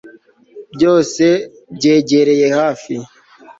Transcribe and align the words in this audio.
byose 0.73 1.25
byegereye 1.75 2.47
hafi 2.57 2.95